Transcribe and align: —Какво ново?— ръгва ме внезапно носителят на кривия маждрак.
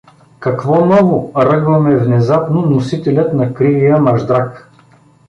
—Какво 0.39 0.85
ново?— 0.85 1.31
ръгва 1.35 1.79
ме 1.79 1.97
внезапно 1.97 2.61
носителят 2.61 3.33
на 3.33 3.53
кривия 3.53 3.97
маждрак. 3.97 4.69